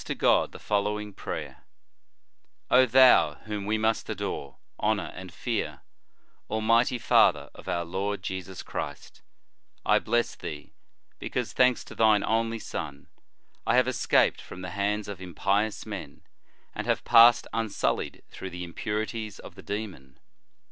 [0.03, 1.63] 107 to God the following prayer:
[2.17, 5.81] * O Thou whom we must adore, honor, and fear:
[6.49, 9.21] Almighty Father of our Lord Jesus Christ,
[9.85, 10.73] I bless thee,
[11.19, 13.09] because, thanks to thine only Son,
[13.67, 16.23] I have escaped from the hands of impious men,
[16.73, 20.19] and have passed unsullied through the impurities of the demon.